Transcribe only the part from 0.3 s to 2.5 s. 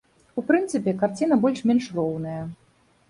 У прынцыпе, карціна больш-менш роўная.